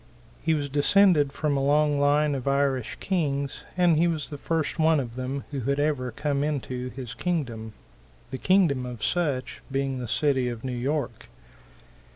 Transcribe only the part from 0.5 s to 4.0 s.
was descended from a long line of Irish Kings, and